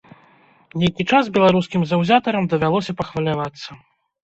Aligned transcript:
Нейкі 0.83 1.05
час 1.17 1.29
беларускім 1.35 1.81
заўзятарам 1.93 2.51
давялося 2.55 2.99
пахвалявацца. 3.05 3.81